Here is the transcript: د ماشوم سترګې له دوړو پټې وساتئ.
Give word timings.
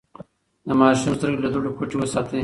د 0.67 0.69
ماشوم 0.79 1.13
سترګې 1.17 1.41
له 1.43 1.49
دوړو 1.53 1.75
پټې 1.77 1.95
وساتئ. 1.97 2.39